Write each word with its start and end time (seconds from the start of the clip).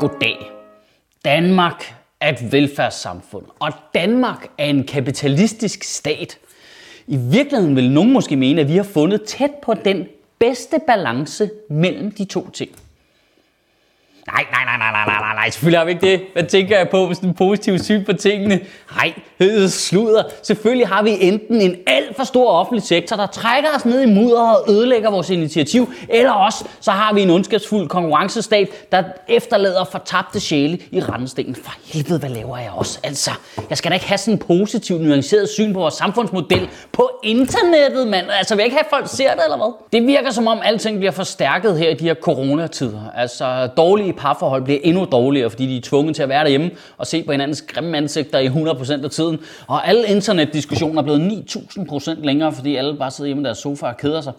Goddag. 0.00 0.50
Danmark 1.24 1.94
er 2.20 2.32
et 2.32 2.52
velfærdssamfund, 2.52 3.44
og 3.58 3.72
Danmark 3.94 4.46
er 4.58 4.64
en 4.64 4.86
kapitalistisk 4.86 5.84
stat. 5.84 6.38
I 7.06 7.16
virkeligheden 7.16 7.76
vil 7.76 7.90
nogen 7.90 8.12
måske 8.12 8.36
mene, 8.36 8.60
at 8.60 8.68
vi 8.68 8.76
har 8.76 8.82
fundet 8.82 9.22
tæt 9.22 9.50
på 9.62 9.74
den 9.74 10.06
bedste 10.38 10.80
balance 10.86 11.50
mellem 11.70 12.10
de 12.10 12.24
to 12.24 12.50
ting. 12.50 12.70
Nej, 14.26 14.44
nej, 14.52 14.64
nej, 14.64 14.76
nej, 14.78 15.04
nej, 15.06 15.20
nej, 15.20 15.34
nej, 15.34 15.50
selvfølgelig 15.50 15.78
har 15.80 15.84
vi 15.84 15.90
ikke 15.90 16.06
det. 16.06 16.20
Hvad 16.32 16.42
tænker 16.44 16.78
jeg 16.78 16.88
på 16.88 17.06
med 17.06 17.14
sådan 17.14 17.28
en 17.28 17.34
positiv 17.34 17.78
syn 17.78 18.04
på 18.04 18.12
tingene? 18.12 18.60
Nej, 18.96 19.12
det 19.38 19.72
sludder. 19.72 20.22
Selvfølgelig 20.42 20.88
har 20.88 21.02
vi 21.02 21.16
enten 21.20 21.60
en 21.60 21.76
alt 21.86 22.16
for 22.16 22.24
stor 22.24 22.50
offentlig 22.50 22.82
sektor, 22.82 23.16
der 23.16 23.26
trækker 23.26 23.70
os 23.76 23.84
ned 23.84 24.00
i 24.02 24.06
mudder 24.06 24.40
og 24.40 24.64
ødelægger 24.72 25.10
vores 25.10 25.30
initiativ, 25.30 25.92
eller 26.08 26.32
også 26.32 26.64
så 26.80 26.90
har 26.90 27.12
vi 27.14 27.22
en 27.22 27.30
ondskabsfuld 27.30 27.88
konkurrencestat, 27.88 28.68
der 28.92 29.02
efterlader 29.28 29.84
fortabte 29.84 30.40
sjæle 30.40 30.78
i 30.90 31.00
randstenen. 31.00 31.54
For 31.54 31.72
helvede, 31.84 32.18
hvad 32.18 32.30
laver 32.30 32.58
jeg 32.58 32.70
også? 32.74 32.98
Altså, 33.04 33.30
jeg 33.70 33.78
skal 33.78 33.90
da 33.90 33.94
ikke 33.94 34.06
have 34.06 34.18
sådan 34.18 34.34
en 34.34 34.38
positiv, 34.38 34.98
nuanceret 34.98 35.48
syn 35.48 35.72
på 35.72 35.80
vores 35.80 35.94
samfundsmodel 35.94 36.68
på 36.92 37.10
internettet, 37.24 38.08
mand. 38.08 38.26
Altså, 38.30 38.54
vil 38.54 38.60
jeg 38.60 38.66
ikke 38.66 38.76
have, 38.76 38.84
at 38.84 38.90
folk 38.90 39.08
ser 39.08 39.34
det, 39.34 39.44
eller 39.44 39.56
hvad? 39.56 39.72
Det 39.92 40.06
virker 40.06 40.30
som 40.30 40.46
om, 40.46 40.58
alting 40.64 40.98
bliver 40.98 41.12
forstærket 41.12 41.78
her 41.78 41.90
i 41.90 41.94
de 41.94 42.04
her 42.04 42.14
coronatider. 42.14 43.00
Altså, 43.16 43.68
dårlige 43.76 44.09
parforhold 44.12 44.62
bliver 44.64 44.80
endnu 44.82 45.04
dårligere, 45.12 45.50
fordi 45.50 45.66
de 45.66 45.76
er 45.76 45.80
tvunget 45.80 46.16
til 46.16 46.22
at 46.22 46.28
være 46.28 46.44
derhjemme 46.44 46.70
og 46.98 47.06
se 47.06 47.22
på 47.22 47.32
hinandens 47.32 47.62
grimme 47.62 47.96
ansigter 47.96 48.38
i 48.38 48.46
100% 48.46 49.04
af 49.04 49.10
tiden. 49.10 49.38
Og 49.66 49.88
alle 49.88 50.08
internetdiskussioner 50.08 50.98
er 50.98 51.02
blevet 51.02 51.44
9000% 51.50 52.24
længere, 52.24 52.52
fordi 52.52 52.76
alle 52.76 52.96
bare 52.96 53.10
sidder 53.10 53.28
hjemme 53.28 53.42
i 53.42 53.44
deres 53.44 53.58
sofa 53.58 53.86
og 53.86 53.96
keder 53.96 54.20
sig. 54.20 54.32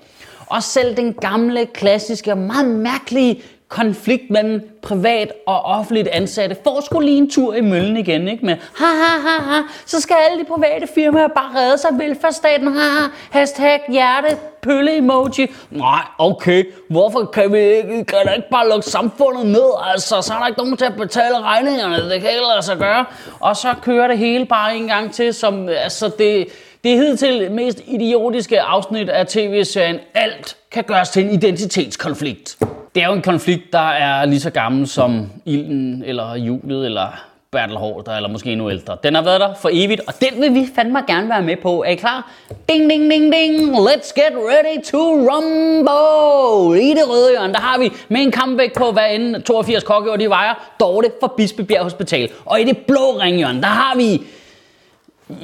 Og 0.48 0.64
selv 0.64 0.98
den 0.98 1.14
gamle, 1.14 1.66
klassiske 1.66 2.32
og 2.32 2.38
meget 2.38 2.66
mærkelige 2.66 3.42
konflikt 3.68 4.30
mellem 4.30 4.78
privat 4.82 5.32
og 5.48 5.62
offentligt 5.62 6.08
ansatte 6.08 6.56
får 6.64 6.82
skulle 6.86 7.06
lige 7.06 7.18
en 7.18 7.30
tur 7.30 7.54
i 7.54 7.62
møllen 7.62 7.98
igen, 7.98 8.28
ikke? 8.28 8.46
Med 8.46 8.56
ha 8.76 8.86
ha 8.86 9.20
ha 9.28 9.54
ha, 9.54 9.62
så 9.86 10.02
skal 10.02 10.16
alle 10.30 10.44
de 10.44 10.46
private 10.46 10.88
firmaer 10.96 11.28
bare 11.28 11.60
redde 11.60 11.78
sig 11.78 11.90
velfærdsstaten, 12.00 12.68
ha 12.68 12.80
ha, 12.80 13.08
hashtag 13.32 13.82
hjerte, 13.90 14.38
pølle 14.64 14.98
emoji. 14.98 15.52
Nej, 15.70 16.02
okay, 16.18 16.64
hvorfor 16.90 17.26
kan 17.26 17.54
vi 17.54 17.60
ikke, 17.60 18.06
kan 18.06 18.18
der 18.26 18.34
ikke 18.34 18.50
bare 18.52 18.70
lukke 18.70 18.86
samfundet 18.86 19.46
ned, 19.46 19.70
altså, 19.94 20.22
så 20.22 20.34
er 20.34 20.40
der 20.40 20.48
ikke 20.48 20.60
nogen 20.60 20.78
til 20.78 20.86
at 20.86 20.96
betale 20.96 21.40
regningerne, 21.42 21.96
det 21.96 22.22
kan 22.22 22.30
ikke 22.30 22.44
lade 22.54 22.62
sig 22.62 22.78
gøre. 22.78 23.06
Og 23.40 23.56
så 23.56 23.74
kører 23.82 24.08
det 24.08 24.18
hele 24.18 24.46
bare 24.46 24.78
en 24.78 24.88
gang 24.88 25.14
til, 25.14 25.34
som, 25.34 25.70
altså, 25.70 26.12
det, 26.18 26.48
det 26.84 26.94
er 26.94 26.98
hidtil 26.98 27.52
mest 27.52 27.82
idiotiske 27.88 28.62
afsnit 28.62 29.10
af 29.10 29.28
tv-serien 29.28 30.00
Alt 30.14 30.58
kan 30.72 30.84
gøres 30.84 31.10
til 31.10 31.26
en 31.26 31.32
identitetskonflikt. 31.32 32.58
Det 32.96 33.04
er 33.04 33.08
jo 33.08 33.14
en 33.14 33.22
konflikt, 33.22 33.74
der 33.74 33.90
er 33.90 34.26
lige 34.26 34.40
så 34.40 34.50
gammel 34.50 34.88
som 34.88 35.30
ilden, 35.46 36.04
eller 36.06 36.36
julet, 36.36 36.86
eller 36.86 37.31
Bertel 37.52 37.78
Hårder, 37.78 38.16
eller 38.16 38.30
måske 38.30 38.52
endnu 38.52 38.70
ældre. 38.70 38.98
Den 39.04 39.16
har 39.16 39.22
været 39.22 39.40
der 39.40 39.54
for 39.54 39.70
evigt, 39.74 40.02
og 40.08 40.14
den 40.22 40.42
vil 40.42 40.54
vi 40.54 40.68
fandme 40.76 41.04
gerne 41.08 41.30
være 41.30 41.42
med 41.42 41.58
på. 41.58 41.84
Er 41.84 41.88
I 41.88 41.96
klar? 41.96 42.32
Ding, 42.70 42.90
ding, 42.90 43.12
ding, 43.12 43.34
ding. 43.34 43.76
Let's 43.76 44.14
get 44.16 44.34
ready 44.36 44.84
to 44.84 44.98
rumble. 44.98 46.82
I 46.84 46.90
det 46.90 47.10
røde 47.10 47.30
hjørne, 47.32 47.54
der 47.54 47.60
har 47.60 47.78
vi 47.78 47.92
med 48.10 48.22
en 48.22 48.32
kampvægt 48.32 48.74
på, 48.74 48.92
hvad 48.92 49.16
end 49.16 49.44
82 49.44 49.84
kokke 49.84 50.12
og 50.12 50.20
de 50.20 50.30
vejer, 50.30 50.54
Dorte 50.80 51.12
fra 51.20 51.34
Bispebjerg 51.38 51.84
Hospital. 51.84 52.30
Og 52.46 52.62
i 52.62 52.64
det 52.64 52.78
blå 52.78 53.20
ringhjørne, 53.20 53.62
der 53.62 53.68
har 53.68 53.96
vi 53.96 54.22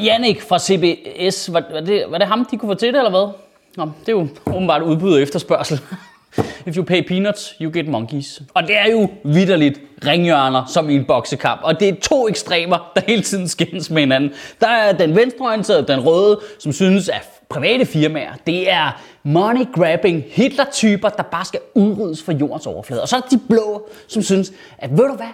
Jannik 0.03 0.41
fra 0.41 0.59
CBS. 0.59 1.53
Var, 1.53 1.63
var, 1.73 1.79
det, 1.79 2.06
var 2.09 2.17
det 2.17 2.28
ham, 2.28 2.46
de 2.46 2.57
kunne 2.57 2.69
få 2.69 2.79
til 2.79 2.94
det, 2.94 2.97
eller 2.97 3.09
hvad? 3.09 3.29
Nå, 3.75 3.91
det 4.00 4.09
er 4.09 4.12
jo 4.12 4.28
åbenbart 4.46 4.81
udbud 4.81 5.13
og 5.13 5.22
efterspørgsel. 5.22 5.79
If 6.66 6.78
you 6.78 6.84
pay 6.84 7.08
peanuts, 7.08 7.56
you 7.62 7.72
get 7.74 7.88
monkeys. 7.88 8.42
Og 8.53 8.64
det 8.64 8.78
er 8.78 8.92
jo 8.92 9.09
vidderligt 9.24 9.80
ringhjørner 10.06 10.66
som 10.66 10.90
i 10.90 10.96
en 10.96 11.06
boksekamp. 11.06 11.62
Og 11.64 11.80
det 11.80 11.90
er 11.90 11.94
to 12.02 12.28
ekstremer, 12.28 12.92
der 12.96 13.02
hele 13.08 13.22
tiden 13.22 13.48
skændes 13.48 13.90
med 13.90 14.02
hinanden. 14.02 14.31
Der 14.62 14.68
er 14.68 14.92
den 14.92 15.16
venstreorienterede, 15.16 15.88
den 15.88 16.00
røde, 16.00 16.40
som 16.59 16.72
synes, 16.72 17.09
at 17.09 17.30
private 17.50 17.86
firmaer, 17.86 18.31
det 18.47 18.72
er 18.72 19.02
money-grabbing 19.24 20.24
Hitler-typer, 20.31 21.09
der 21.09 21.24
bare 21.24 21.46
skal 21.46 21.59
udryddes 21.76 22.24
fra 22.24 22.34
jordens 22.34 22.68
overflade. 22.68 23.02
Og 23.02 23.08
så 23.08 23.16
er 23.16 23.22
de 23.31 23.40
blå, 23.50 23.90
som 24.08 24.22
synes, 24.22 24.52
at 24.78 24.90
ved 24.92 25.08
du 25.08 25.16
hvad, 25.16 25.34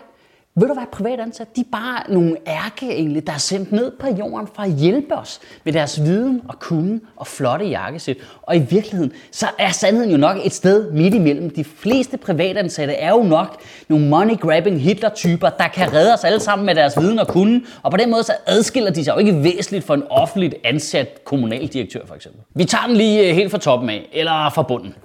ved 0.55 0.67
du 0.67 0.73
hvad, 0.73 0.83
privatansat, 0.91 1.55
de 1.55 1.61
er 1.61 1.65
bare 1.71 2.13
nogle 2.13 2.37
ærkeengle, 2.47 3.19
der 3.19 3.33
er 3.33 3.37
sendt 3.37 3.71
ned 3.71 3.91
på 3.99 4.07
jorden 4.07 4.47
for 4.55 4.61
at 4.61 4.71
hjælpe 4.71 5.15
os 5.15 5.39
med 5.63 5.73
deres 5.73 6.01
viden 6.03 6.41
og 6.47 6.59
kunde 6.59 6.99
og 7.15 7.27
flotte 7.27 7.65
jakkesæt. 7.65 8.17
Og 8.41 8.55
i 8.55 8.59
virkeligheden, 8.59 9.11
så 9.31 9.47
er 9.59 9.71
sandheden 9.71 10.11
jo 10.11 10.17
nok 10.17 10.37
et 10.43 10.53
sted 10.53 10.91
midt 10.91 11.13
imellem. 11.13 11.49
De 11.49 11.63
fleste 11.63 12.17
privatansatte 12.17 12.93
er 12.93 13.09
jo 13.09 13.23
nok 13.23 13.61
nogle 13.87 14.09
money-grabbing 14.09 14.79
Hitler-typer, 14.81 15.49
der 15.49 15.67
kan 15.67 15.93
redde 15.93 16.13
os 16.13 16.23
alle 16.23 16.39
sammen 16.39 16.65
med 16.65 16.75
deres 16.75 16.97
viden 16.99 17.19
og 17.19 17.27
kunde. 17.27 17.61
Og 17.83 17.91
på 17.91 17.97
den 17.97 18.11
måde 18.11 18.23
så 18.23 18.33
adskiller 18.45 18.91
de 18.91 19.03
sig 19.03 19.13
jo 19.13 19.19
ikke 19.19 19.43
væsentligt 19.43 19.85
for 19.85 19.93
en 19.93 20.03
offentligt 20.09 20.55
ansat 20.63 21.23
kommunaldirektør 21.25 22.05
for 22.05 22.15
eksempel. 22.15 22.41
Vi 22.55 22.65
tager 22.65 22.87
den 22.87 22.95
lige 22.95 23.29
øh, 23.29 23.35
helt 23.35 23.51
fra 23.51 23.57
toppen 23.57 23.89
af, 23.89 24.09
eller 24.13 24.49
fra 24.49 24.63
bunden. 24.63 24.95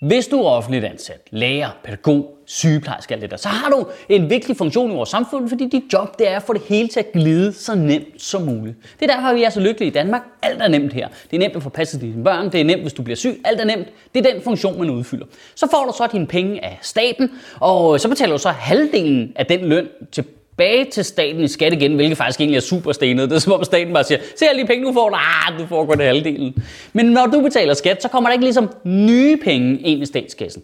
Hvis 0.00 0.26
du 0.26 0.40
er 0.40 0.48
offentligt 0.48 0.84
ansat, 0.84 1.28
lærer, 1.30 1.70
pædagog, 1.84 2.38
sygeplejerske 2.46 3.14
alt 3.14 3.22
det 3.22 3.30
der, 3.30 3.36
så 3.36 3.48
har 3.48 3.70
du 3.70 3.86
en 4.08 4.30
vigtig 4.30 4.56
funktion 4.56 4.90
i 4.90 4.94
vores 4.94 5.08
samfund, 5.08 5.48
fordi 5.48 5.68
dit 5.68 5.92
job 5.92 6.18
det 6.18 6.28
er 6.28 6.36
at 6.36 6.42
få 6.42 6.52
det 6.52 6.62
hele 6.68 6.88
til 6.88 7.00
at 7.00 7.12
glide 7.12 7.52
så 7.52 7.74
nemt 7.74 8.22
som 8.22 8.42
muligt. 8.42 8.76
Det 9.00 9.10
er 9.10 9.14
derfor, 9.14 9.34
vi 9.34 9.42
er 9.42 9.50
så 9.50 9.60
lykkelige 9.60 9.90
i 9.90 9.92
Danmark. 9.92 10.22
Alt 10.42 10.62
er 10.62 10.68
nemt 10.68 10.92
her. 10.92 11.08
Det 11.30 11.36
er 11.36 11.38
nemt 11.40 11.56
at 11.56 11.62
få 11.62 11.68
passet 11.68 12.00
dine 12.00 12.24
børn, 12.24 12.52
det 12.52 12.60
er 12.60 12.64
nemt, 12.64 12.82
hvis 12.82 12.92
du 12.92 13.02
bliver 13.02 13.16
syg. 13.16 13.40
Alt 13.44 13.60
er 13.60 13.64
nemt. 13.64 13.88
Det 14.14 14.26
er 14.26 14.32
den 14.32 14.42
funktion, 14.42 14.78
man 14.78 14.90
udfylder. 14.90 15.26
Så 15.54 15.68
får 15.70 15.84
du 15.84 15.92
så 15.96 16.08
dine 16.12 16.26
penge 16.26 16.64
af 16.64 16.78
staten, 16.82 17.30
og 17.60 18.00
så 18.00 18.08
betaler 18.08 18.32
du 18.32 18.38
så 18.38 18.50
halvdelen 18.50 19.32
af 19.36 19.46
den 19.46 19.60
løn 19.60 19.88
til 20.12 20.24
tilbage 20.56 20.84
til 20.84 21.04
staten 21.04 21.40
i 21.40 21.48
skat 21.48 21.72
igen, 21.72 21.94
hvilket 21.94 22.18
faktisk 22.18 22.40
egentlig 22.40 22.56
er 22.56 22.60
super 22.60 22.92
stenet. 22.92 23.30
Det 23.30 23.36
er 23.36 23.40
som 23.40 23.52
om 23.52 23.64
staten 23.64 23.92
bare 23.92 24.04
siger, 24.04 24.20
se 24.36 24.46
alle 24.48 24.62
de 24.62 24.66
penge, 24.66 24.86
du 24.86 24.92
får, 24.92 25.14
ah, 25.14 25.58
du 25.58 25.66
får 25.66 25.86
kun 25.86 26.00
halvdelen. 26.00 26.64
Men 26.92 27.06
når 27.06 27.26
du 27.26 27.40
betaler 27.40 27.74
skat, 27.74 28.02
så 28.02 28.08
kommer 28.08 28.30
der 28.30 28.32
ikke 28.32 28.44
ligesom 28.44 28.70
nye 28.84 29.36
penge 29.36 29.78
ind 29.80 30.02
i 30.02 30.06
statskassen. 30.06 30.62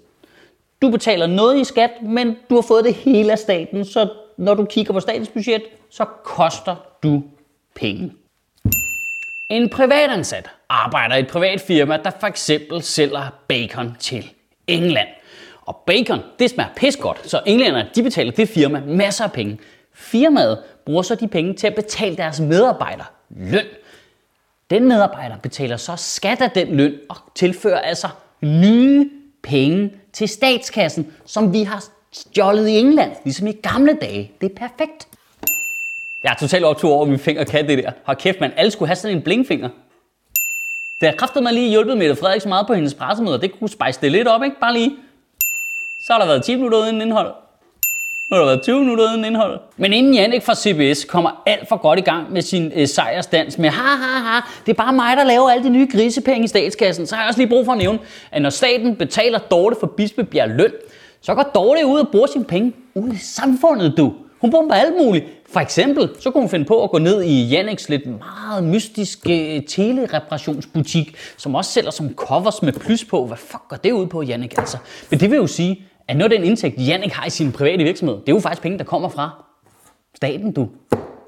Du 0.83 0.91
betaler 0.91 1.27
noget 1.27 1.61
i 1.61 1.65
skat, 1.65 1.91
men 2.03 2.37
du 2.51 2.55
har 2.55 2.63
fået 2.63 2.85
det 2.85 2.95
hele 2.95 3.33
af 3.33 3.39
staten, 3.39 3.85
så 3.85 4.09
når 4.39 4.55
du 4.55 4.65
kigger 4.65 4.93
på 4.93 5.01
statens 5.01 5.29
budget, 5.29 5.63
så 5.91 6.05
koster 6.25 6.77
du 7.03 7.23
penge. 7.75 8.13
En 9.51 9.69
privatansat 9.69 10.51
arbejder 10.69 11.17
i 11.17 11.21
et 11.21 11.29
privat 11.29 11.61
firma, 11.61 11.99
der 12.05 12.11
for 12.21 12.27
eksempel 12.27 12.83
sælger 12.83 13.35
bacon 13.49 13.97
til 14.01 14.31
England. 14.67 15.09
Og 15.67 15.77
bacon, 15.87 16.19
det 16.39 16.51
smager 16.51 16.71
pis 16.77 16.97
godt, 16.97 17.31
så 17.31 17.41
englænderne 17.47 17.89
de 17.95 18.03
betaler 18.03 18.33
det 18.33 18.49
firma 18.49 18.83
masser 18.87 19.25
af 19.25 19.33
penge. 19.33 19.59
Firmaet 19.95 20.59
bruger 20.85 21.03
så 21.03 21.15
de 21.15 21.29
penge 21.29 21.55
til 21.55 21.67
at 21.67 21.75
betale 21.75 22.17
deres 22.17 22.41
medarbejdere 22.41 23.07
løn. 23.31 23.67
Den 24.71 24.89
medarbejder 24.89 25.37
betaler 25.37 25.77
så 25.77 25.97
skat 25.97 26.41
af 26.41 26.51
den 26.51 26.77
løn 26.77 26.95
og 27.09 27.17
tilfører 27.35 27.81
altså 27.81 28.09
nye 28.43 29.11
penge 29.43 29.93
til 30.13 30.29
statskassen, 30.29 31.13
som 31.27 31.53
vi 31.53 31.63
har 31.63 31.85
stjålet 32.13 32.69
i 32.69 32.79
England, 32.79 33.13
ligesom 33.25 33.47
i 33.47 33.53
gamle 33.53 33.99
dage. 34.01 34.33
Det 34.41 34.53
er 34.53 34.69
perfekt. 34.69 35.09
Jeg 36.23 36.31
er 36.31 36.37
totalt 36.37 36.65
optur 36.65 36.93
over, 36.93 37.03
at 37.03 37.09
min 37.09 37.19
finger 37.19 37.45
kan 37.45 37.69
det 37.69 37.79
der. 37.79 37.91
Har 38.05 38.15
kæft, 38.15 38.41
man. 38.41 38.53
Alle 38.57 38.71
skulle 38.71 38.89
have 38.89 38.97
sådan 38.97 39.17
en 39.17 39.23
blinkfinger. 39.23 39.69
Det 41.01 41.09
har 41.09 41.17
kræftet 41.17 41.43
mig 41.43 41.53
lige 41.53 41.71
hjulpet 41.71 41.99
Mette 41.99 42.17
Frederik 42.17 42.41
så 42.41 42.49
meget 42.49 42.67
på 42.67 42.75
hendes 42.75 42.95
pressemøder. 42.95 43.37
Det 43.37 43.59
kunne 43.59 43.71
spice 43.71 44.01
det 44.01 44.13
lidt 44.13 44.29
op, 44.29 44.43
ikke? 44.43 44.57
Bare 44.61 44.73
lige. 44.73 44.97
Så 46.07 46.13
har 46.13 46.21
der 46.21 46.27
været 46.27 46.45
10 46.45 46.55
minutter 46.55 46.79
uden 46.79 47.03
indhold. 47.03 47.35
Nu 48.33 48.37
har 48.37 48.45
der 48.45 48.51
været 48.51 48.63
20 48.63 48.81
minutter 48.81 49.05
uden 49.13 49.25
indhold. 49.25 49.61
Men 49.77 49.93
inden 49.93 50.15
Jannik 50.15 50.43
fra 50.43 50.55
CBS 50.55 51.05
kommer 51.05 51.43
alt 51.47 51.69
for 51.69 51.77
godt 51.77 51.99
i 51.99 52.03
gang 52.03 52.33
med 52.33 52.43
sin 52.43 52.73
øh, 52.75 52.89
sejrsdans 52.89 53.59
med 53.59 53.71
ha 53.71 53.97
ha 53.97 54.19
ha, 54.19 54.41
det 54.67 54.73
er 54.73 54.77
bare 54.77 54.93
mig, 54.93 55.17
der 55.17 55.25
laver 55.25 55.51
alle 55.51 55.65
de 55.65 55.71
nye 55.71 55.89
grisepenge 55.93 56.45
i 56.45 56.49
statskassen, 56.49 57.07
så 57.07 57.15
har 57.15 57.23
jeg 57.23 57.29
også 57.29 57.41
lige 57.41 57.49
brug 57.49 57.65
for 57.65 57.73
at 57.73 57.79
nævne, 57.79 57.99
at 58.31 58.43
når 58.43 58.51
staten 58.51 58.97
betaler 58.97 59.39
Dorte 59.39 59.77
for 59.81 59.87
Bispebjerg 59.87 60.51
løn, 60.51 60.73
så 61.21 61.35
går 61.35 61.43
Dorte 61.43 61.87
ud 61.87 61.99
og 61.99 62.09
bruger 62.13 62.27
sine 62.27 62.45
penge 62.45 62.73
ude 62.95 63.15
i 63.15 63.19
samfundet, 63.19 63.95
du. 63.97 64.13
Hun 64.41 64.51
bomber 64.51 64.75
alt 64.75 64.95
muligt. 65.01 65.25
For 65.53 65.61
eksempel, 65.61 66.09
så 66.21 66.31
kunne 66.31 66.43
hun 66.43 66.51
finde 66.51 66.65
på 66.65 66.85
at 66.85 66.91
gå 66.91 66.99
ned 66.99 67.23
i 67.23 67.49
Janiks 67.49 67.89
lidt 67.89 68.03
meget 68.07 68.65
mystiske 68.65 69.57
øh, 69.57 69.63
telereparationsbutik, 69.67 71.17
som 71.37 71.55
også 71.55 71.71
sælger 71.71 71.91
som 71.91 72.15
covers 72.15 72.63
med 72.63 72.73
plus 72.73 73.05
på. 73.05 73.27
Hvad 73.27 73.37
fuck 73.37 73.63
går 73.69 73.77
det 73.77 73.93
ud 73.93 74.07
på, 74.07 74.23
Janik? 74.23 74.59
Altså, 74.59 74.77
men 75.11 75.21
det 75.21 75.31
vil 75.31 75.37
jo 75.37 75.47
sige, 75.47 75.87
at 76.09 76.17
noget 76.17 76.33
af 76.33 76.39
den 76.39 76.47
indtægt, 76.47 76.79
Janik 76.79 77.13
har 77.13 77.27
i 77.27 77.31
sin 77.31 77.53
private 77.53 77.85
virksomhed, 77.85 78.17
det 78.17 78.29
er 78.29 78.33
jo 78.33 78.41
faktisk 78.41 78.63
penge, 78.63 78.79
der 78.79 78.85
kommer 78.85 79.09
fra 79.09 79.45
staten, 80.15 80.53
du. 80.53 80.69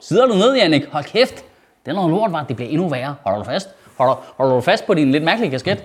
Sidder 0.00 0.26
du 0.26 0.34
ned, 0.34 0.56
Janik? 0.56 0.86
Hold 0.86 1.04
kæft. 1.04 1.44
Det 1.84 1.90
er 1.90 1.94
noget 1.94 2.10
lort, 2.10 2.32
var. 2.32 2.44
Det 2.44 2.56
bliver 2.56 2.68
endnu 2.70 2.88
værre. 2.88 3.14
Hold 3.24 3.38
du 3.38 3.44
fast. 3.44 3.68
Holder, 3.96 4.14
holder 4.36 4.54
du 4.54 4.60
fast 4.60 4.86
på 4.86 4.94
din 4.94 5.12
lidt 5.12 5.24
mærkelige 5.24 5.50
kasket? 5.50 5.84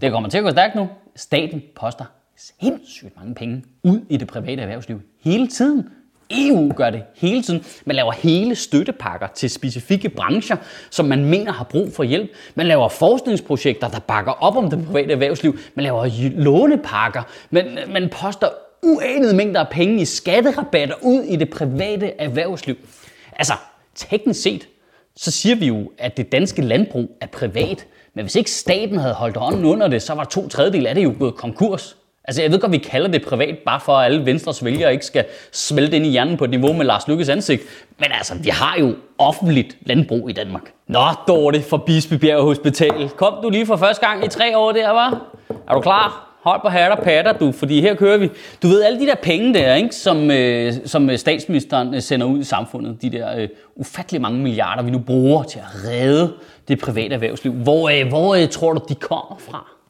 Det 0.00 0.12
kommer 0.12 0.28
til 0.28 0.38
at 0.38 0.44
gå 0.44 0.50
stærkt 0.50 0.74
nu. 0.74 0.88
Staten 1.16 1.62
poster 1.76 2.04
sindssygt 2.36 3.16
mange 3.16 3.34
penge 3.34 3.64
ud 3.82 4.00
i 4.08 4.16
det 4.16 4.28
private 4.28 4.62
erhvervsliv 4.62 5.00
hele 5.20 5.46
tiden. 5.46 5.88
EU 6.30 6.72
gør 6.76 6.90
det 6.90 7.02
hele 7.14 7.42
tiden. 7.42 7.64
Man 7.84 7.96
laver 7.96 8.12
hele 8.12 8.54
støttepakker 8.54 9.26
til 9.34 9.50
specifikke 9.50 10.08
brancher, 10.08 10.56
som 10.90 11.04
man 11.04 11.24
mener 11.24 11.52
har 11.52 11.64
brug 11.64 11.92
for 11.92 12.02
hjælp. 12.02 12.30
Man 12.54 12.66
laver 12.66 12.88
forskningsprojekter, 12.88 13.88
der 13.88 13.98
bakker 13.98 14.32
op 14.32 14.56
om 14.56 14.70
det 14.70 14.86
private 14.86 15.12
erhvervsliv. 15.12 15.58
Man 15.74 15.82
laver 15.82 16.30
lånepakker. 16.36 17.22
Man, 17.50 17.78
man 17.88 18.08
poster 18.08 18.48
uanede 18.82 19.36
mængder 19.36 19.60
af 19.60 19.68
penge 19.68 20.02
i 20.02 20.04
skatterabatter 20.04 20.94
ud 21.02 21.22
i 21.22 21.36
det 21.36 21.50
private 21.50 22.20
erhvervsliv. 22.20 22.76
Altså, 23.36 23.54
teknisk 23.94 24.42
set, 24.42 24.68
så 25.16 25.30
siger 25.30 25.56
vi 25.56 25.66
jo, 25.66 25.90
at 25.98 26.16
det 26.16 26.32
danske 26.32 26.62
landbrug 26.62 27.16
er 27.20 27.26
privat. 27.26 27.86
Men 28.14 28.24
hvis 28.24 28.36
ikke 28.36 28.50
staten 28.50 28.98
havde 28.98 29.14
holdt 29.14 29.36
hånden 29.36 29.64
under 29.64 29.88
det, 29.88 30.02
så 30.02 30.14
var 30.14 30.24
to 30.24 30.48
tredjedel 30.48 30.86
af 30.86 30.94
det 30.94 31.04
jo 31.04 31.14
gået 31.18 31.34
konkurs. 31.34 31.96
Altså, 32.24 32.42
jeg 32.42 32.52
ved 32.52 32.60
godt, 32.60 32.72
vi 32.72 32.78
kalder 32.78 33.08
det 33.08 33.24
privat, 33.24 33.58
bare 33.66 33.80
for 33.80 33.92
at 33.92 34.04
alle 34.04 34.26
Venstres 34.26 34.64
vælgere 34.64 34.92
ikke 34.92 35.06
skal 35.06 35.24
smelte 35.52 35.96
ind 35.96 36.06
i 36.06 36.08
hjernen 36.08 36.36
på 36.36 36.44
et 36.44 36.50
niveau 36.50 36.72
med 36.72 36.86
Lars 36.86 37.08
Lykkes 37.08 37.28
ansigt. 37.28 37.62
Men 37.98 38.08
altså, 38.12 38.34
vi 38.34 38.48
har 38.48 38.76
jo 38.80 38.94
offentligt 39.18 39.76
landbrug 39.86 40.30
i 40.30 40.32
Danmark. 40.32 40.72
Nå, 40.86 41.00
Dorte 41.28 41.62
fra 41.62 41.76
Bispebjerg 41.86 42.42
Hospital. 42.42 43.08
Kom 43.08 43.34
du 43.42 43.50
lige 43.50 43.66
for 43.66 43.76
første 43.76 44.06
gang 44.06 44.24
i 44.24 44.28
tre 44.28 44.58
år 44.58 44.72
der, 44.72 44.90
var? 44.90 45.26
Er 45.68 45.74
du 45.74 45.80
klar? 45.80 46.28
Hold 46.42 46.60
på 46.60 46.68
hat 46.68 46.90
og 46.90 46.98
patter, 46.98 47.32
du, 47.32 47.52
fordi 47.52 47.80
her 47.80 47.94
kører 47.94 48.18
vi. 48.18 48.30
Du 48.62 48.68
ved, 48.68 48.82
alle 48.82 49.00
de 49.00 49.06
der 49.06 49.14
penge 49.14 49.54
der, 49.54 49.74
ikke, 49.74 49.94
som, 49.94 50.30
øh, 50.30 50.72
som 50.84 51.10
øh, 51.10 51.18
statsministeren 51.18 51.94
øh, 51.94 52.02
sender 52.02 52.26
ud 52.26 52.38
i 52.38 52.44
samfundet, 52.44 53.02
de 53.02 53.10
der 53.10 53.36
øh, 53.36 53.48
ufattelig 53.76 54.20
mange 54.20 54.38
milliarder, 54.38 54.82
vi 54.82 54.90
nu 54.90 54.98
bruger 54.98 55.42
til 55.42 55.58
at 55.58 55.88
redde 55.88 56.32
det 56.68 56.80
private 56.80 57.14
erhvervsliv. 57.14 57.52
Hvor, 57.52 57.88
øh, 57.88 58.08
hvor 58.08 58.34
øh, 58.34 58.48
tror 58.48 58.72
du, 58.72 58.80
de 58.88 58.94
kommer 58.94 59.36
fra? 59.50 59.81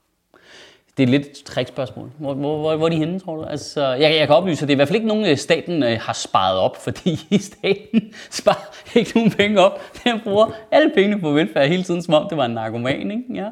Det 0.97 1.03
er 1.03 1.07
lidt 1.07 1.27
et 1.27 1.45
trickspørgsmål. 1.45 2.11
Hvor, 2.19 2.35
hvor, 2.35 2.59
hvor, 2.59 2.77
hvor 2.77 2.87
er 2.87 2.91
de 2.91 2.97
henne, 2.97 3.21
tror 3.21 3.37
du? 3.37 3.43
Altså, 3.43 3.87
jeg, 3.87 4.15
jeg 4.15 4.27
kan 4.27 4.37
oplyse, 4.37 4.63
at 4.63 4.69
det 4.69 4.73
er 4.73 4.75
i 4.75 4.77
hvert 4.77 4.89
fald 4.89 4.97
ikke 4.97 5.09
nogen, 5.09 5.27
øh, 5.27 5.37
staten 5.37 5.83
øh, 5.83 5.99
har 6.01 6.13
sparet 6.13 6.59
op, 6.59 6.77
fordi 6.77 7.21
staten 7.53 8.15
sparer 8.31 8.75
ikke 8.95 9.13
nogen 9.15 9.31
penge 9.31 9.61
op. 9.61 9.81
Den 10.05 10.21
bruger 10.21 10.51
alle 10.71 10.91
pengene 10.95 11.21
på 11.21 11.31
velfærd 11.31 11.69
hele 11.69 11.83
tiden, 11.83 12.03
som 12.03 12.15
om 12.15 12.27
det 12.29 12.39
var 12.39 12.45
en 12.45 12.51
narkoman. 12.51 13.11
Ikke? 13.11 13.25
Ja. 13.35 13.49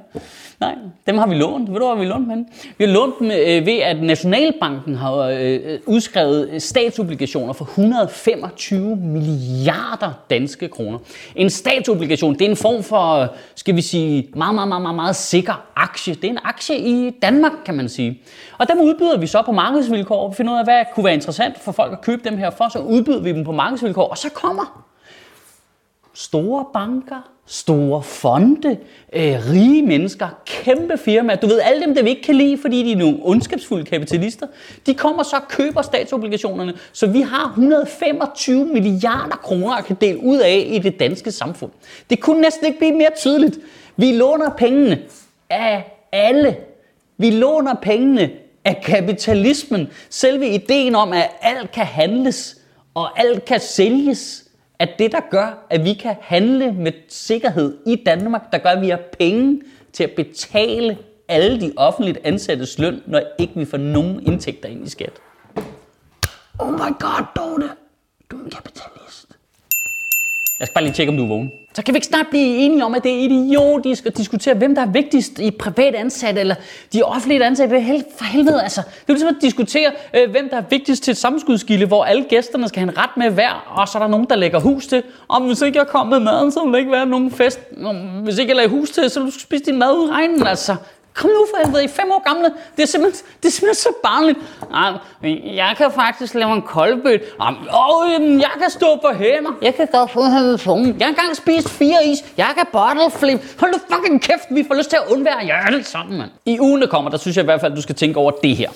Nej, 0.61 0.75
dem 1.07 1.19
har 1.19 1.27
vi 1.27 1.35
lånt. 1.35 1.69
Ved 1.69 1.79
du, 1.79 1.87
hvor 1.87 1.95
vi 1.95 2.05
lånt 2.05 2.31
dem 2.31 2.47
Vi 2.79 2.85
har 2.85 2.93
lånt 2.93 3.15
dem 3.19 3.27
øh, 3.27 3.67
ved, 3.67 3.79
at 3.79 4.03
Nationalbanken 4.03 4.95
har 4.95 5.15
øh, 5.15 5.61
øh 5.65 5.81
udskrevet 5.87 6.63
statsobligationer 6.63 7.53
for 7.53 7.65
125 7.65 8.97
milliarder 8.97 10.13
danske 10.31 10.69
kroner. 10.69 10.99
En 11.37 11.51
statsobligation, 11.51 12.33
det 12.35 12.43
er 12.43 12.51
en 12.51 12.57
form 12.57 12.83
for, 12.83 13.35
skal 13.55 13.77
vi 13.77 13.83
sige, 13.83 14.29
meget, 14.37 14.55
meget, 14.55 14.69
meget, 14.69 14.83
meget, 14.83 14.97
meget 14.97 15.17
sikker 15.17 15.65
aktie. 15.77 16.15
Det 16.15 16.25
er 16.25 16.29
en 16.29 16.39
aktie 16.45 16.79
i 16.79 17.11
Danmark, 17.23 17.53
kan 17.65 17.75
man 17.75 17.89
sige. 17.89 18.23
Og 18.59 18.69
dem 18.69 18.81
udbyder 18.81 19.19
vi 19.19 19.27
så 19.27 19.43
på 19.43 19.53
markedsvilkår. 19.53 20.29
Vi 20.29 20.35
finder 20.35 20.53
ud 20.53 20.59
af, 20.59 20.65
hvad 20.65 20.85
kunne 20.95 21.05
være 21.05 21.15
interessant 21.15 21.59
for 21.59 21.73
folk 21.73 21.93
at 21.93 22.01
købe 22.01 22.29
dem 22.29 22.39
her 22.39 22.51
for. 22.51 22.69
Så 22.69 22.79
udbyder 22.79 23.21
vi 23.21 23.33
dem 23.33 23.45
på 23.45 23.53
markedsvilkår, 23.53 24.09
og 24.09 24.19
så 24.19 24.31
kommer 24.31 24.85
store 26.15 26.65
banker, 26.73 27.31
store 27.53 28.03
fonde, 28.03 28.77
øh, 29.13 29.51
rige 29.51 29.83
mennesker, 29.83 30.29
kæmpe 30.47 30.99
firmaer. 30.99 31.37
Du 31.37 31.47
ved, 31.47 31.61
alle 31.61 31.87
dem, 31.87 31.95
der 31.95 32.03
vi 32.03 32.09
ikke 32.09 32.23
kan 32.23 32.35
lide, 32.35 32.59
fordi 32.59 32.83
de 32.83 32.93
er 32.93 32.97
nogle 32.97 33.19
ondskabsfulde 33.23 33.85
kapitalister, 33.85 34.47
de 34.87 34.95
kommer 34.95 35.23
så 35.23 35.37
og 35.37 35.49
køber 35.49 35.83
statsobligationerne, 35.83 36.75
så 36.93 37.07
vi 37.07 37.21
har 37.21 37.49
125 37.49 38.67
milliarder 38.67 39.37
kroner 39.37 39.75
at 39.75 39.85
kan 39.85 39.97
dele 40.01 40.23
ud 40.23 40.39
af 40.39 40.69
i 40.71 40.79
det 40.79 41.01
danske 41.01 41.31
samfund. 41.31 41.71
Det 42.11 42.21
kunne 42.21 42.41
næsten 42.41 42.67
ikke 42.67 42.79
blive 42.79 42.95
mere 42.95 43.11
tydeligt. 43.17 43.59
Vi 43.97 44.13
låner 44.13 44.51
pengene 44.51 44.99
af 45.51 45.97
alle. 46.13 46.57
Vi 47.19 47.31
låner 47.31 47.75
pengene 47.75 48.31
af 48.65 48.83
kapitalismen. 48.85 49.89
Selve 50.11 50.49
ideen 50.49 50.95
om, 50.95 51.13
at 51.13 51.31
alt 51.43 51.73
kan 51.73 51.87
handles 51.87 52.57
og 52.95 53.21
alt 53.21 53.45
kan 53.45 53.61
sælges, 53.61 54.45
at 54.81 54.89
det, 54.99 55.13
der 55.13 55.21
gør, 55.31 55.67
at 55.71 55.85
vi 55.85 55.95
kan 55.95 56.17
handle 56.21 56.73
med 56.73 56.93
sikkerhed 57.09 57.79
i 57.87 58.03
Danmark, 58.07 58.53
der 58.53 58.59
gør, 58.59 58.71
at 58.71 58.81
vi 58.81 58.89
har 58.89 59.01
penge 59.19 59.63
til 59.93 60.05
at 60.05 60.11
betale 60.17 60.99
alle 61.29 61.61
de 61.61 61.73
offentligt 61.77 62.19
ansattes 62.25 62.79
løn, 62.79 63.03
når 63.07 63.23
ikke 63.39 63.53
vi 63.57 63.65
får 63.65 63.77
nogen 63.77 64.27
indtægter 64.27 64.69
ind 64.69 64.87
i 64.87 64.91
skat. 64.91 65.13
Oh 66.59 66.73
my 66.73 66.99
god, 67.01 67.25
Dorte. 67.37 67.71
Du 68.31 68.41
er 68.41 68.45
en 68.45 68.51
kapitalist. 68.51 69.00
Jeg 70.61 70.67
skal 70.67 70.75
bare 70.75 70.85
lige 70.85 70.95
tjekke, 70.95 71.11
om 71.11 71.17
du 71.17 71.25
er 71.25 71.29
vågen. 71.29 71.51
Så 71.75 71.83
kan 71.83 71.95
vi 71.95 71.97
ikke 71.97 72.07
snart 72.07 72.27
blive 72.31 72.57
enige 72.57 72.85
om, 72.85 72.95
at 72.95 73.03
det 73.03 73.13
er 73.13 73.19
idiotisk 73.19 74.07
at 74.07 74.17
diskutere, 74.17 74.55
hvem 74.55 74.75
der 74.75 74.83
er 74.83 74.91
vigtigst 74.91 75.39
i 75.39 75.51
privat 75.51 75.95
ansat 75.95 76.39
eller 76.39 76.55
de 76.93 77.03
offentlige 77.03 77.45
ansatte. 77.45 78.05
For 78.19 78.25
helvede, 78.25 78.63
altså. 78.63 78.81
Det 78.81 79.09
er 79.09 79.13
ligesom 79.13 79.29
at 79.29 79.43
diskutere, 79.43 79.93
øh, 80.17 80.31
hvem 80.31 80.49
der 80.49 80.57
er 80.57 80.63
vigtigst 80.71 81.03
til 81.03 81.11
et 81.13 81.17
sammenskudskilde, 81.17 81.87
hvor 81.87 82.05
alle 82.05 82.25
gæsterne 82.29 82.69
skal 82.69 82.81
have 82.81 82.93
en 82.93 82.99
ret 82.99 83.17
med 83.17 83.31
hver, 83.31 83.73
og 83.77 83.89
så 83.89 83.99
er 83.99 84.03
der 84.03 84.09
nogen, 84.09 84.27
der 84.31 84.37
lægger 84.37 84.61
hus 84.61 84.87
til. 84.87 85.03
Om 85.29 85.43
hvis 85.43 85.63
ikke 85.63 85.79
jeg 85.79 85.87
kommer 85.87 86.19
med 86.19 86.25
maden, 86.25 86.53
så 86.53 86.65
vil 86.65 86.73
der 86.73 86.79
ikke 86.79 86.93
være 86.93 87.07
nogen 87.07 87.31
fest. 87.31 87.61
Hvis 88.25 88.39
ikke 88.39 88.51
jeg 88.51 88.57
lægger 88.57 88.71
hus 88.79 88.91
til, 88.91 89.11
så 89.11 89.21
vil 89.21 89.33
du 89.33 89.39
spise 89.39 89.65
din 89.65 89.79
mad 89.79 89.93
ud 89.93 90.09
i 90.09 90.13
regnen, 90.13 90.47
altså. 90.47 90.77
Kom 91.15 91.31
nu 91.31 91.47
for 91.51 91.65
helvede, 91.65 91.85
I 91.85 91.89
fem 91.89 92.11
år 92.13 92.23
gamle. 92.29 92.51
Det 92.77 92.83
er 92.83 92.87
simpelthen, 92.87 93.27
det 93.43 93.49
er 93.49 93.53
simpelthen 93.53 93.75
så 93.75 93.93
barnligt. 94.03 94.39
Nej, 94.71 94.93
jeg 95.57 95.75
kan 95.77 95.93
faktisk 95.93 96.35
lave 96.35 96.53
en 96.53 96.63
koldbøt. 96.63 97.21
Åh, 97.41 98.11
jeg 98.41 98.51
kan 98.61 98.71
stå 98.71 98.97
på 98.97 99.09
hænder. 99.19 99.51
Jeg 99.63 99.75
kan 99.75 99.89
godt 99.93 100.11
få 100.11 100.21
telefonen. 100.25 100.97
Jeg 100.99 101.07
har 101.07 101.11
engang 101.11 101.37
spist 101.37 101.69
fire 101.71 102.07
is. 102.07 102.19
Jeg 102.37 102.49
kan 102.57 102.67
bottle 102.73 103.11
flip. 103.11 103.61
Hold 103.61 103.73
nu 103.73 103.79
fucking 103.97 104.23
kæft, 104.23 104.47
vi 104.51 104.65
får 104.69 104.75
lyst 104.75 104.91
til 104.91 104.97
at 104.97 105.13
undvære 105.13 105.45
hjertet 105.45 105.87
sammen, 105.87 106.19
mand. 106.19 106.31
I 106.47 106.61
ugen, 106.61 106.81
der 106.81 106.87
kommer, 106.89 107.11
der 107.11 107.19
synes 107.19 107.37
jeg 107.37 107.43
i 107.43 107.45
hvert 107.45 107.61
fald, 107.61 107.73
at 107.73 107.77
du 107.77 107.83
skal 107.83 107.95
tænke 107.95 108.19
over 108.19 108.31
det 108.31 108.57
her. 108.57 108.71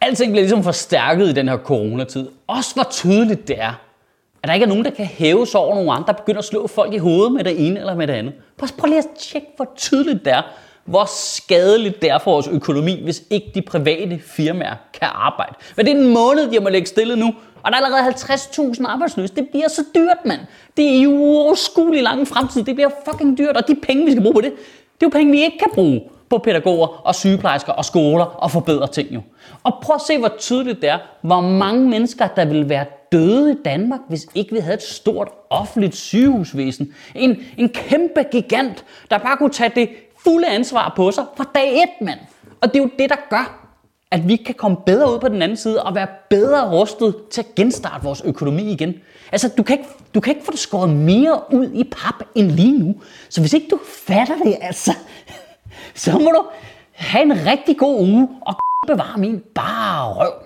Alting 0.00 0.32
bliver 0.32 0.42
ligesom 0.42 0.64
forstærket 0.64 1.28
i 1.28 1.32
den 1.32 1.48
her 1.48 1.56
coronatid. 1.56 2.28
Også 2.46 2.74
hvor 2.74 2.84
tydeligt 2.90 3.48
det 3.48 3.60
er, 3.60 3.72
at 4.42 4.48
der 4.48 4.54
ikke 4.54 4.64
er 4.64 4.68
nogen, 4.68 4.84
der 4.84 4.90
kan 4.90 5.06
hæve 5.06 5.46
sig 5.46 5.60
over 5.60 5.74
nogle 5.74 5.92
andre, 5.92 6.06
der 6.06 6.12
begynder 6.12 6.38
at 6.38 6.44
slå 6.44 6.66
folk 6.66 6.92
i 6.92 6.98
hovedet 6.98 7.32
med 7.32 7.44
det 7.44 7.66
ene 7.66 7.80
eller 7.80 7.94
med 7.94 8.06
det 8.06 8.12
andet. 8.12 8.34
Prøv, 8.58 8.68
prøv 8.78 8.86
lige 8.88 8.98
at 8.98 9.06
tjekke, 9.18 9.48
hvor 9.56 9.68
tydeligt 9.76 10.24
det 10.24 10.32
er, 10.32 10.42
hvor 10.86 11.04
skadeligt 11.04 12.02
det 12.02 12.10
er 12.10 12.18
for 12.18 12.30
vores 12.30 12.48
økonomi, 12.48 13.02
hvis 13.04 13.22
ikke 13.30 13.50
de 13.54 13.62
private 13.62 14.20
firmaer 14.26 14.74
kan 15.00 15.08
arbejde. 15.12 15.54
Men 15.76 15.86
det 15.86 15.94
er 15.94 15.98
en 15.98 16.14
måned, 16.14 16.50
de 16.50 16.60
må 16.60 16.68
lægge 16.68 16.86
stille 16.86 17.16
nu, 17.16 17.34
og 17.62 17.72
der 17.72 17.78
er 17.78 17.84
allerede 17.84 18.08
50.000 18.08 18.86
arbejdsløse. 18.86 19.34
Det 19.34 19.48
bliver 19.48 19.68
så 19.68 19.84
dyrt, 19.94 20.18
mand. 20.24 20.40
Det 20.76 20.96
er 20.96 21.02
jo 21.02 21.10
uoverskuelig 21.10 22.02
lang 22.02 22.28
fremtid. 22.28 22.64
Det 22.64 22.74
bliver 22.74 22.90
fucking 23.10 23.38
dyrt, 23.38 23.56
og 23.56 23.68
de 23.68 23.74
penge, 23.82 24.04
vi 24.04 24.10
skal 24.10 24.22
bruge 24.22 24.34
på 24.34 24.40
det, 24.40 24.52
det 25.00 25.06
er 25.06 25.06
jo 25.06 25.18
penge, 25.18 25.32
vi 25.32 25.42
ikke 25.42 25.58
kan 25.58 25.70
bruge 25.74 26.02
på 26.30 26.38
pædagoger 26.38 26.86
og 26.86 27.14
sygeplejersker 27.14 27.72
og 27.72 27.84
skoler 27.84 28.24
og 28.24 28.50
forbedre 28.50 28.86
ting 28.86 29.14
jo. 29.14 29.20
Og 29.62 29.74
prøv 29.82 29.94
at 29.94 30.00
se, 30.06 30.18
hvor 30.18 30.32
tydeligt 30.38 30.82
det 30.82 30.90
er, 30.90 30.98
hvor 31.22 31.40
mange 31.40 31.88
mennesker, 31.88 32.26
der 32.26 32.44
vil 32.44 32.68
være 32.68 32.84
døde 33.12 33.52
i 33.52 33.54
Danmark, 33.64 34.00
hvis 34.08 34.26
ikke 34.34 34.52
vi 34.52 34.60
havde 34.60 34.74
et 34.74 34.82
stort 34.82 35.28
offentligt 35.50 35.96
sygehusvæsen. 35.96 36.94
En, 37.14 37.36
en 37.58 37.68
kæmpe 37.68 38.22
gigant, 38.32 38.84
der 39.10 39.18
bare 39.18 39.36
kunne 39.36 39.50
tage 39.50 39.72
det 39.74 39.88
fulde 40.26 40.48
ansvar 40.48 40.92
på 40.96 41.10
sig 41.10 41.24
fra 41.36 41.44
dag 41.54 41.82
et, 41.82 42.06
mand. 42.06 42.18
Og 42.60 42.68
det 42.68 42.76
er 42.78 42.82
jo 42.82 42.90
det, 42.98 43.10
der 43.10 43.16
gør, 43.30 43.72
at 44.10 44.28
vi 44.28 44.36
kan 44.36 44.54
komme 44.54 44.76
bedre 44.86 45.14
ud 45.14 45.18
på 45.18 45.28
den 45.28 45.42
anden 45.42 45.56
side 45.56 45.82
og 45.82 45.94
være 45.94 46.06
bedre 46.30 46.70
rustet 46.70 47.14
til 47.30 47.40
at 47.40 47.54
genstarte 47.54 48.04
vores 48.04 48.22
økonomi 48.24 48.72
igen. 48.72 48.94
Altså, 49.32 49.48
du 49.56 49.62
kan 49.62 49.78
ikke, 49.78 49.90
du 50.14 50.20
kan 50.20 50.34
ikke 50.34 50.44
få 50.44 50.50
det 50.50 50.60
skåret 50.60 50.90
mere 50.90 51.40
ud 51.52 51.70
i 51.74 51.84
pap 51.84 52.14
end 52.34 52.50
lige 52.50 52.78
nu. 52.78 52.94
Så 53.28 53.40
hvis 53.40 53.52
ikke 53.52 53.68
du 53.70 53.78
fatter 54.06 54.36
det, 54.44 54.56
altså, 54.60 54.92
så 55.94 56.12
må 56.12 56.30
du 56.30 56.44
have 56.92 57.22
en 57.22 57.46
rigtig 57.46 57.76
god 57.78 58.00
uge 58.00 58.28
og 58.40 58.54
bevare 58.86 59.18
min 59.18 59.42
bare 59.54 60.14
røv. 60.14 60.45